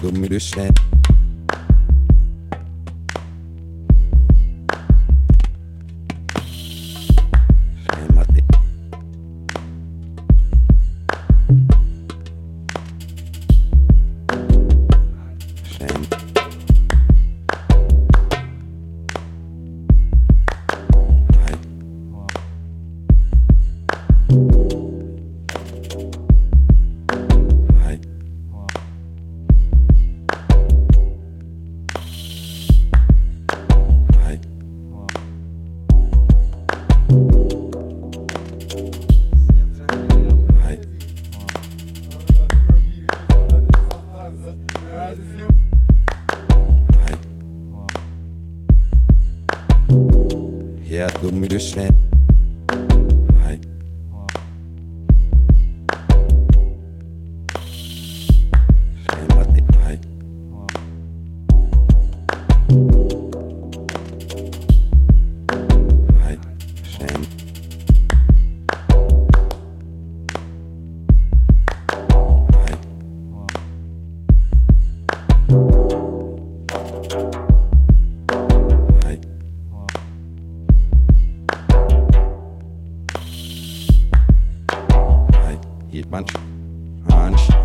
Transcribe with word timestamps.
Don't 0.00 0.22
understand. 0.22 0.97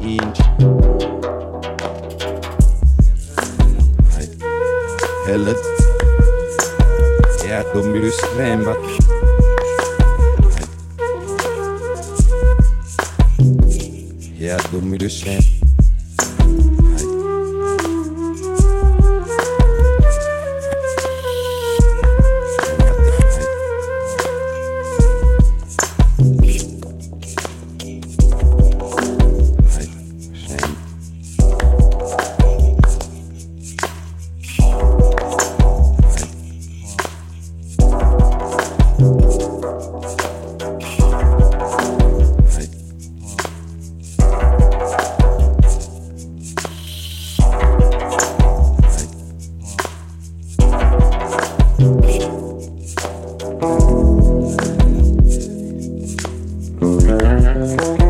inch. 0.00 0.38
don't 7.74 7.92
be 7.92 8.00
de 8.00 8.10
but 8.10 8.76
yeah, 14.38 14.58
don't 14.72 14.90
be 14.90 14.98
svämvat. 15.08 15.57
Música 56.80 58.07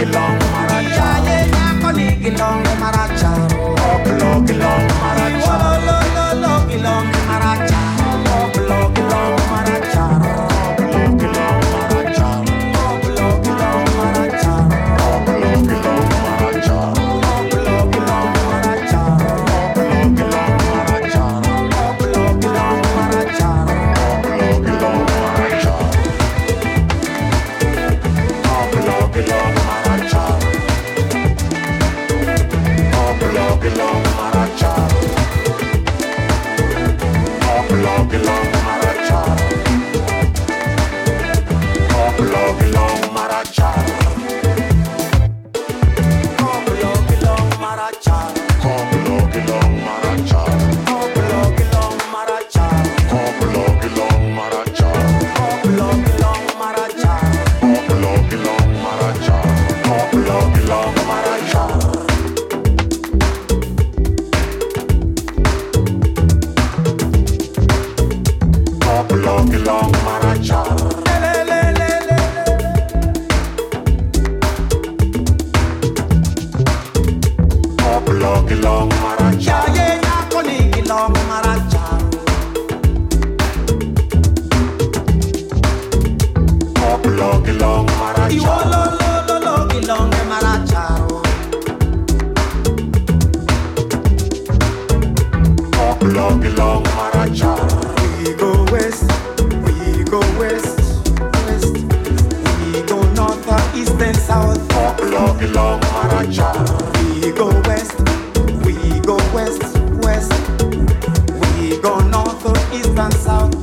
ligilong, 0.00 0.36
marachao. 0.56 0.96
Kaya 0.96 1.38
niya 1.44 1.64
ako 1.76 1.88
ligilong, 1.92 2.60
marachao. 2.80 2.99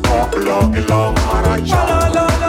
Oh, 0.06 0.30
long, 0.36 0.74
long, 0.88 1.16
hara, 1.18 2.47